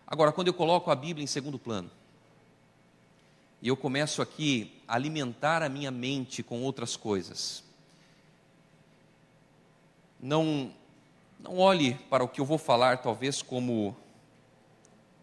[0.07, 1.90] Agora, quando eu coloco a Bíblia em segundo plano,
[3.62, 7.64] e eu começo aqui a alimentar a minha mente com outras coisas,
[10.21, 10.71] não,
[11.40, 13.97] não olhe para o que eu vou falar, talvez como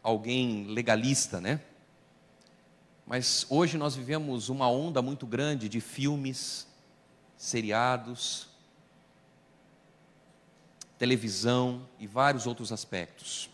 [0.02, 1.62] alguém legalista, né?
[3.06, 6.66] Mas hoje nós vivemos uma onda muito grande de filmes,
[7.38, 8.48] seriados,
[10.98, 13.51] televisão e vários outros aspectos.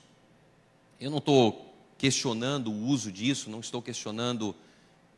[1.00, 4.56] Eu não estou questionando o uso disso, não estou questionando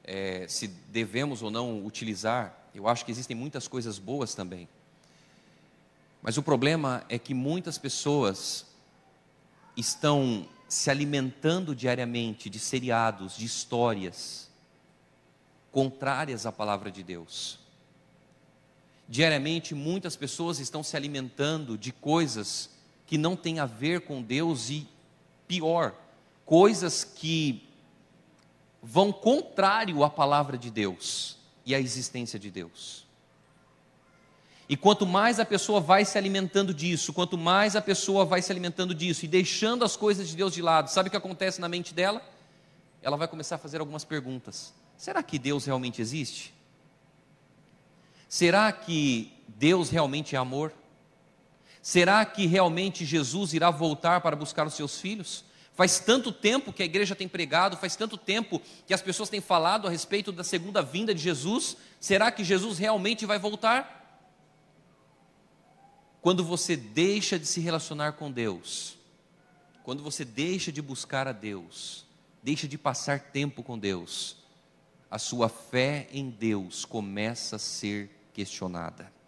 [0.03, 2.67] é, se devemos ou não utilizar.
[2.75, 4.67] Eu acho que existem muitas coisas boas também.
[6.21, 8.65] Mas o problema é que muitas pessoas
[9.77, 14.49] estão se alimentando diariamente de seriados, de histórias
[15.71, 17.57] contrárias à palavra de Deus.
[19.07, 22.69] Diariamente, muitas pessoas estão se alimentando de coisas
[23.07, 24.85] que não têm a ver com Deus e
[25.49, 25.95] pior,
[26.45, 27.67] coisas que
[28.83, 33.05] vão contrário à palavra de Deus e à existência de Deus.
[34.69, 38.51] E quanto mais a pessoa vai se alimentando disso, quanto mais a pessoa vai se
[38.51, 41.67] alimentando disso e deixando as coisas de Deus de lado, sabe o que acontece na
[41.67, 42.21] mente dela?
[43.01, 44.71] Ela vai começar a fazer algumas perguntas.
[44.95, 46.53] Será que Deus realmente existe?
[48.27, 50.71] Será que Deus realmente é amor?
[51.81, 55.45] Será que realmente Jesus irá voltar para buscar os seus filhos?
[55.73, 59.39] Faz tanto tempo que a igreja tem pregado, faz tanto tempo que as pessoas têm
[59.39, 61.77] falado a respeito da segunda vinda de Jesus.
[62.01, 63.95] Será que Jesus realmente vai voltar?
[66.21, 68.97] Quando você deixa de se relacionar com Deus,
[69.83, 72.05] quando você deixa de buscar a Deus,
[72.43, 74.35] deixa de passar tempo com Deus,
[75.09, 79.18] a sua fé em Deus começa a ser questionada.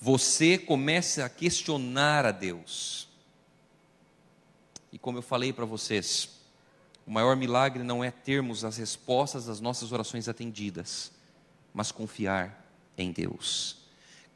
[0.00, 3.06] Você começa a questionar a Deus.
[4.90, 6.30] E como eu falei para vocês,
[7.06, 11.12] o maior milagre não é termos as respostas das nossas orações atendidas,
[11.74, 13.76] mas confiar em Deus.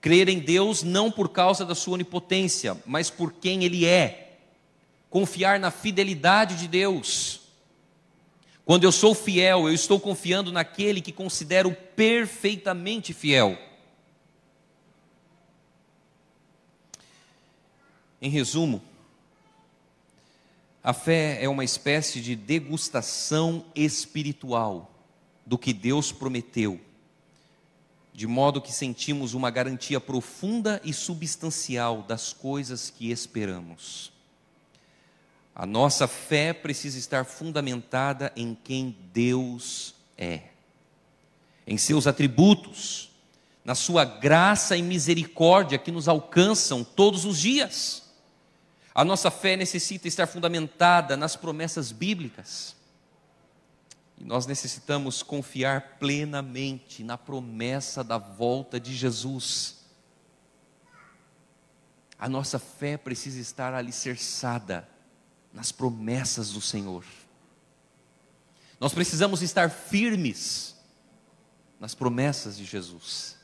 [0.03, 4.37] Crer em Deus não por causa da sua onipotência, mas por quem Ele é.
[5.09, 7.41] Confiar na fidelidade de Deus.
[8.67, 13.59] Quando eu sou fiel, eu estou confiando naquele que considero perfeitamente fiel.
[18.25, 18.83] Em resumo,
[20.83, 24.91] a fé é uma espécie de degustação espiritual
[25.45, 26.81] do que Deus prometeu
[28.15, 34.13] de modo que sentimos uma garantia profunda e substancial das coisas que esperamos.
[35.53, 40.43] A nossa fé precisa estar fundamentada em quem Deus é,
[41.67, 43.11] em seus atributos,
[43.65, 48.04] na sua graça e misericórdia que nos alcançam todos os dias.
[48.95, 52.77] A nossa fé necessita estar fundamentada nas promessas bíblicas.
[54.17, 59.79] E nós necessitamos confiar plenamente na promessa da volta de Jesus.
[62.17, 64.89] A nossa fé precisa estar alicerçada
[65.53, 67.05] nas promessas do Senhor.
[68.79, 70.77] Nós precisamos estar firmes
[71.81, 73.37] nas promessas de Jesus.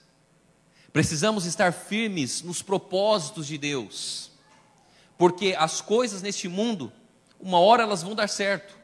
[0.93, 4.30] Precisamos estar firmes nos propósitos de Deus.
[5.21, 6.93] Porque as coisas neste mundo,
[7.39, 8.81] uma hora elas vão dar certo,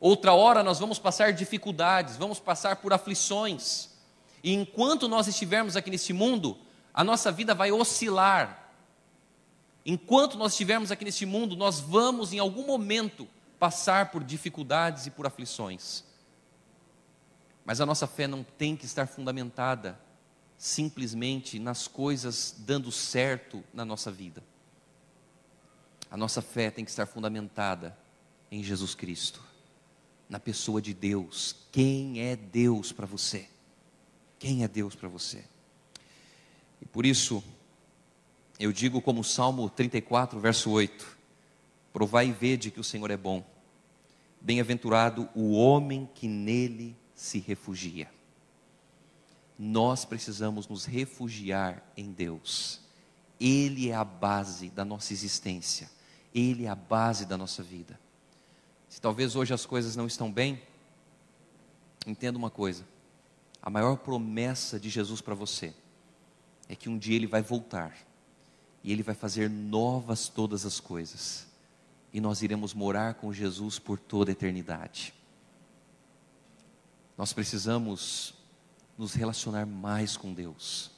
[0.00, 3.90] Outra hora nós vamos passar dificuldades, vamos passar por aflições.
[4.42, 6.56] E enquanto nós estivermos aqui nesse mundo,
[6.94, 8.72] a nossa vida vai oscilar.
[9.84, 15.10] Enquanto nós estivermos aqui nesse mundo, nós vamos em algum momento passar por dificuldades e
[15.10, 16.02] por aflições.
[17.62, 20.00] Mas a nossa fé não tem que estar fundamentada
[20.56, 24.42] simplesmente nas coisas dando certo na nossa vida.
[26.10, 27.96] A nossa fé tem que estar fundamentada
[28.50, 29.40] em Jesus Cristo
[30.28, 31.56] na pessoa de Deus.
[31.70, 33.48] Quem é Deus para você?
[34.38, 35.44] Quem é Deus para você?
[36.80, 37.42] E por isso,
[38.58, 41.18] eu digo como Salmo 34, verso 8:
[41.92, 43.44] Provai e vede que o Senhor é bom.
[44.40, 48.10] Bem-aventurado o homem que nele se refugia.
[49.58, 52.80] Nós precisamos nos refugiar em Deus.
[53.38, 55.90] Ele é a base da nossa existência.
[56.34, 57.98] Ele é a base da nossa vida.
[58.88, 60.60] Se talvez hoje as coisas não estão bem,
[62.06, 62.84] entenda uma coisa:
[63.62, 65.74] a maior promessa de Jesus para você
[66.68, 67.96] é que um dia ele vai voltar
[68.82, 71.46] e ele vai fazer novas todas as coisas,
[72.12, 75.12] e nós iremos morar com Jesus por toda a eternidade.
[77.16, 78.34] Nós precisamos
[78.96, 80.90] nos relacionar mais com Deus,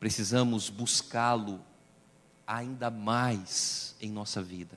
[0.00, 1.62] precisamos buscá-lo
[2.46, 4.76] ainda mais em nossa vida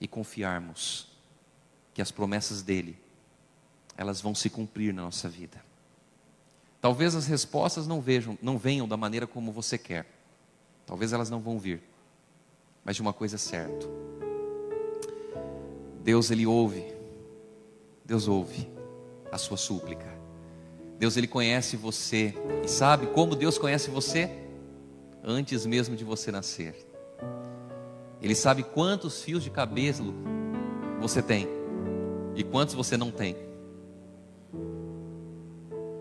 [0.00, 1.08] e confiarmos
[1.94, 2.98] que as promessas dele
[3.96, 5.64] elas vão se cumprir na nossa vida.
[6.80, 10.06] Talvez as respostas não vejam, não venham da maneira como você quer.
[10.84, 11.82] Talvez elas não vão vir.
[12.84, 13.86] Mas de uma coisa é certa.
[16.04, 16.94] Deus ele ouve.
[18.04, 18.68] Deus ouve
[19.32, 20.14] a sua súplica.
[20.98, 22.34] Deus ele conhece você
[22.64, 24.45] e sabe como Deus conhece você
[25.26, 26.86] antes mesmo de você nascer.
[28.22, 30.14] Ele sabe quantos fios de cabelo
[31.00, 31.48] você tem
[32.36, 33.36] e quantos você não tem.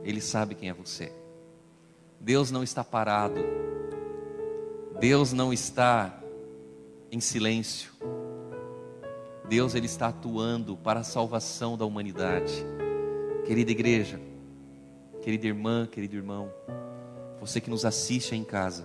[0.04, 1.12] Ele sabe quem é você.
[2.20, 3.42] Deus não está parado.
[5.00, 6.22] Deus não está
[7.12, 7.92] em silêncio.
[9.50, 12.54] Deus ele está atuando para a salvação da humanidade.
[13.46, 14.20] Querida igreja,
[15.22, 16.52] querida irmã, querido irmão,
[17.40, 18.84] você que nos assiste em casa,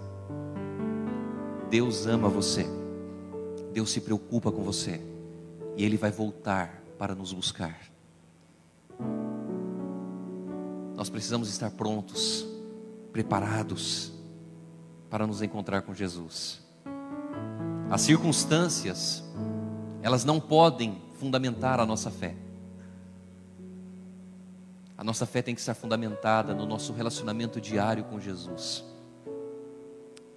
[1.71, 2.67] Deus ama você.
[3.73, 5.01] Deus se preocupa com você
[5.77, 7.81] e Ele vai voltar para nos buscar.
[10.97, 12.45] Nós precisamos estar prontos
[13.13, 14.13] preparados
[15.09, 16.61] para nos encontrar com Jesus.
[17.89, 19.25] As circunstâncias,
[20.03, 22.35] elas não podem fundamentar a nossa fé.
[24.99, 28.90] A nossa fé tem que estar fundamentada no nosso relacionamento diário com Jesus.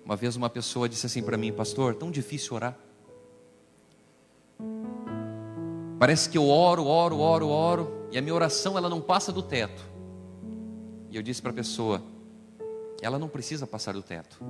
[0.05, 2.77] Uma vez uma pessoa disse assim para mim, pastor, tão difícil orar.
[5.97, 9.41] Parece que eu oro, oro, oro, oro, e a minha oração ela não passa do
[9.41, 9.81] teto.
[11.09, 12.03] E eu disse para a pessoa,
[13.01, 14.43] ela não precisa passar do teto.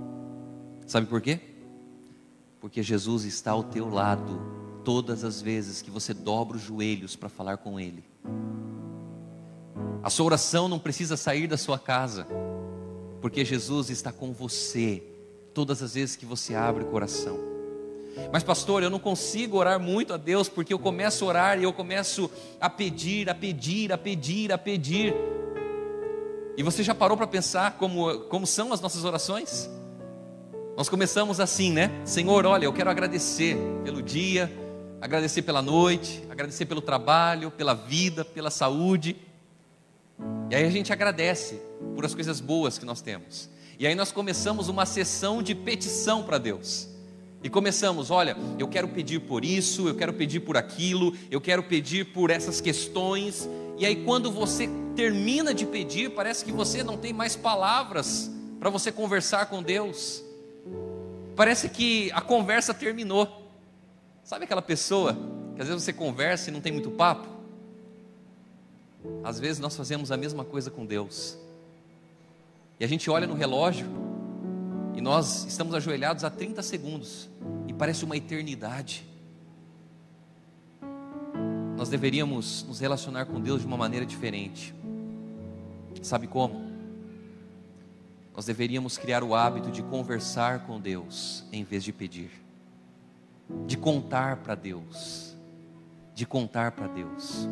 [0.88, 1.40] Sabe por quê?
[2.60, 4.42] Porque Jesus está ao teu lado
[4.84, 8.04] todas as vezes que você dobra os joelhos para falar com Ele.
[10.02, 12.28] A sua oração não precisa sair da sua casa,
[13.22, 15.13] porque Jesus está com você
[15.54, 17.40] todas as vezes que você abre o coração.
[18.32, 21.64] Mas, pastor, eu não consigo orar muito a Deus, porque eu começo a orar e
[21.64, 22.30] eu começo
[22.60, 25.14] a pedir, a pedir, a pedir, a pedir.
[26.56, 29.70] E você já parou para pensar como, como são as nossas orações?
[30.78, 31.92] Nós começamos assim, né?
[32.06, 34.52] Senhor, olha, eu quero agradecer pelo dia,
[35.02, 39.16] agradecer pela noite, agradecer pelo trabalho, pela vida, pela saúde.
[40.50, 41.60] E aí a gente agradece
[41.96, 43.50] por as coisas boas que nós temos.
[43.80, 46.88] E aí nós começamos uma sessão de petição para Deus.
[47.44, 51.62] E começamos, olha, eu quero pedir por isso, eu quero pedir por aquilo, eu quero
[51.64, 53.50] pedir por essas questões.
[53.78, 58.70] E aí quando você termina de pedir, parece que você não tem mais palavras para
[58.70, 60.24] você conversar com Deus.
[61.36, 63.52] Parece que a conversa terminou.
[64.24, 65.18] Sabe aquela pessoa
[65.56, 67.28] que às vezes você conversa e não tem muito papo?
[69.22, 71.38] Às vezes nós fazemos a mesma coisa com Deus.
[72.80, 73.88] E a gente olha no relógio
[74.96, 77.30] e nós estamos ajoelhados há 30 segundos
[77.68, 79.06] e parece uma eternidade.
[81.78, 84.74] Nós deveríamos nos relacionar com Deus de uma maneira diferente.
[86.02, 86.72] Sabe como?
[88.36, 92.32] Nós deveríamos criar o hábito de conversar com Deus em vez de pedir,
[93.68, 95.36] de contar para Deus,
[96.16, 97.48] de contar para Deus.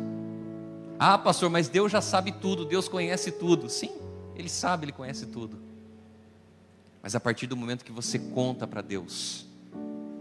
[0.98, 3.68] Ah, pastor, mas Deus já sabe tudo, Deus conhece tudo.
[3.68, 3.92] Sim,
[4.34, 5.58] Ele sabe, Ele conhece tudo.
[7.02, 9.46] Mas a partir do momento que você conta para Deus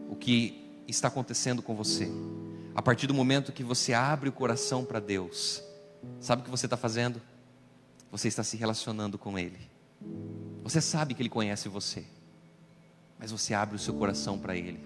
[0.10, 2.10] o que está acontecendo com você,
[2.74, 5.64] a partir do momento que você abre o coração para Deus,
[6.20, 7.22] sabe o que você está fazendo?
[8.12, 9.60] Você está se relacionando com Ele.
[10.64, 12.04] Você sabe que Ele conhece você,
[13.20, 14.80] mas você abre o seu coração para Ele.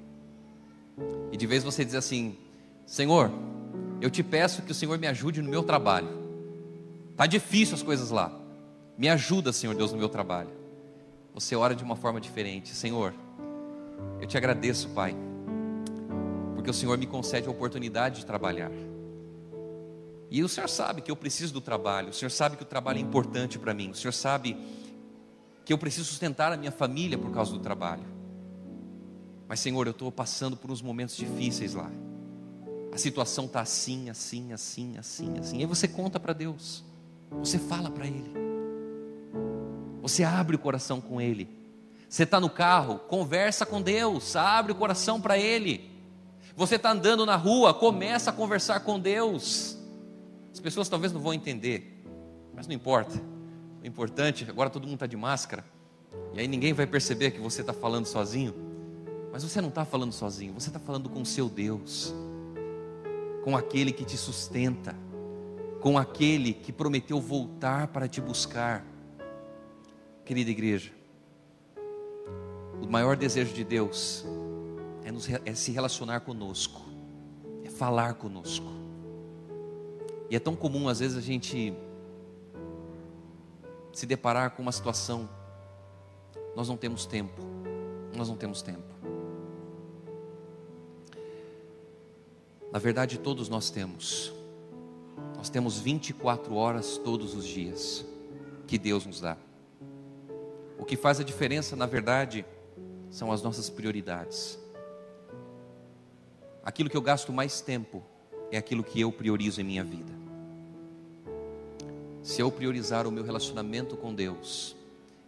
[1.32, 2.38] E de vez você diz assim:
[2.86, 3.32] Senhor,
[4.02, 6.26] eu te peço que o Senhor me ajude no meu trabalho.
[7.16, 8.45] Tá difícil as coisas lá.
[8.98, 10.52] Me ajuda, Senhor Deus, no meu trabalho.
[11.34, 12.74] Você ora de uma forma diferente.
[12.74, 13.14] Senhor,
[14.22, 15.16] eu te agradeço, Pai,
[16.56, 18.72] porque o Senhor me concede a oportunidade de trabalhar.
[20.32, 22.98] E o Senhor sabe que eu preciso do trabalho, o Senhor sabe que o trabalho
[22.98, 24.58] é importante para mim, o Senhor sabe
[25.64, 28.06] que eu preciso sustentar a minha família por causa do trabalho.
[29.48, 31.92] Mas, Senhor, eu estou passando por uns momentos difíceis lá.
[32.92, 35.58] A situação está assim, assim, assim, assim, assim.
[35.58, 36.84] E aí você conta para Deus,
[37.30, 38.32] você fala para Ele,
[40.08, 41.50] você abre o coração com Ele.
[42.08, 45.90] Você está no carro, conversa com Deus, abre o coração para Ele.
[46.56, 49.76] Você está andando na rua, começa a conversar com Deus.
[50.54, 52.04] As pessoas talvez não vão entender,
[52.54, 53.20] mas não importa.
[53.82, 55.66] O importante, agora todo mundo está de máscara,
[56.36, 58.54] e aí ninguém vai perceber que você está falando sozinho.
[59.32, 62.14] Mas você não está falando sozinho, você está falando com o seu Deus,
[63.44, 64.96] com aquele que te sustenta,
[65.82, 68.86] com aquele que prometeu voltar para te buscar.
[70.26, 70.92] Querida igreja,
[72.82, 74.26] o maior desejo de Deus
[75.04, 76.82] é, nos, é se relacionar conosco,
[77.64, 78.66] é falar conosco.
[80.28, 81.76] E é tão comum às vezes a gente
[83.94, 85.30] se deparar com uma situação,
[86.56, 87.44] nós não temos tempo,
[88.16, 88.96] nós não temos tempo.
[92.72, 94.34] Na verdade, todos nós temos.
[95.38, 98.04] Nós temos 24 horas todos os dias
[98.66, 99.38] que Deus nos dá.
[100.86, 102.46] O que faz a diferença, na verdade,
[103.10, 104.60] são as nossas prioridades.
[106.64, 108.04] Aquilo que eu gasto mais tempo
[108.52, 110.14] é aquilo que eu priorizo em minha vida.
[112.22, 114.76] Se eu priorizar o meu relacionamento com Deus,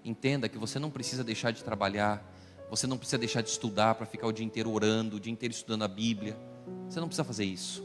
[0.05, 2.24] entenda que você não precisa deixar de trabalhar,
[2.70, 5.55] você não precisa deixar de estudar para ficar o dia inteiro orando, o dia inteiro
[5.55, 6.38] estudando a Bíblia.
[6.88, 7.84] Você não precisa fazer isso.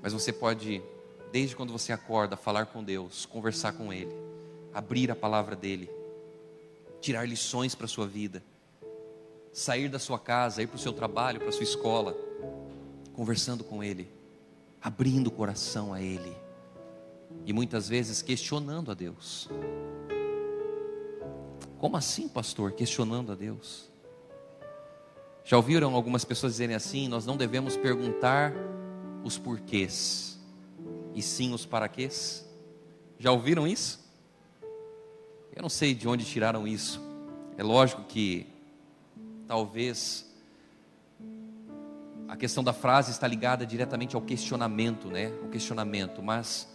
[0.00, 0.80] Mas você pode,
[1.32, 4.14] desde quando você acorda, falar com Deus, conversar com Ele,
[4.72, 5.90] abrir a palavra dEle,
[7.04, 8.42] tirar lições para a sua vida,
[9.52, 12.16] sair da sua casa, ir para o seu trabalho, para a sua escola,
[13.12, 14.08] conversando com Ele,
[14.80, 16.34] abrindo o coração a Ele
[17.44, 19.50] e muitas vezes questionando a Deus.
[21.78, 22.72] Como assim, pastor?
[22.72, 23.90] Questionando a Deus.
[25.44, 28.54] Já ouviram algumas pessoas dizerem assim: nós não devemos perguntar
[29.22, 30.38] os porquês,
[31.14, 32.48] e sim os paraquês?
[33.18, 34.03] Já ouviram isso?
[35.54, 37.00] Eu não sei de onde tiraram isso.
[37.56, 38.44] É lógico que
[39.46, 40.28] talvez
[42.26, 45.28] a questão da frase está ligada diretamente ao questionamento, né?
[45.44, 46.68] O questionamento, mas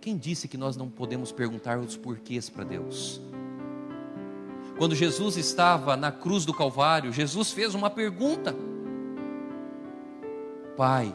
[0.00, 3.20] quem disse que nós não podemos perguntar os porquês para Deus?
[4.76, 8.56] Quando Jesus estava na cruz do Calvário, Jesus fez uma pergunta:
[10.76, 11.14] Pai,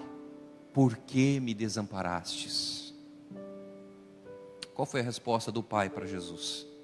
[0.72, 2.94] por que me desamparastes?
[4.74, 6.75] Qual foi a resposta do Pai para Jesus?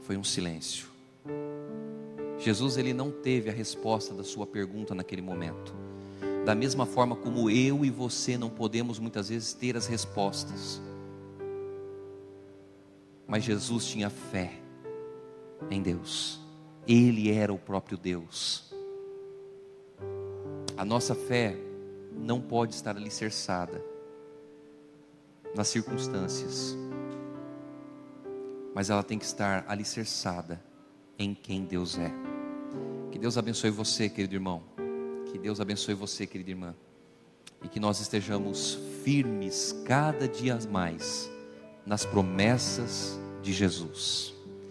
[0.00, 0.88] Foi um silêncio.
[2.38, 5.74] Jesus ele não teve a resposta da sua pergunta naquele momento.
[6.44, 10.80] Da mesma forma como eu e você não podemos muitas vezes ter as respostas.
[13.26, 14.58] Mas Jesus tinha fé
[15.70, 16.40] em Deus.
[16.88, 18.72] Ele era o próprio Deus.
[20.76, 21.54] A nossa fé
[22.12, 23.84] não pode estar alicerçada
[25.54, 26.76] nas circunstâncias,
[28.74, 30.62] mas ela tem que estar alicerçada
[31.18, 32.12] em quem Deus é.
[33.10, 34.62] Que Deus abençoe você, querido irmão.
[35.30, 36.74] Que Deus abençoe você, querida irmã.
[37.62, 41.30] E que nós estejamos firmes cada dia mais
[41.86, 44.34] nas promessas de Jesus.